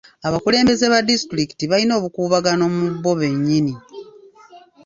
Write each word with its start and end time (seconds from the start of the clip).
Abakulembeze 0.27 0.85
ba 0.93 0.99
disitulikiti 1.09 1.63
balina 1.71 1.93
obukuubagano 1.99 2.63
mu 2.75 2.85
bo 3.03 3.13
bennyini. 3.19 3.73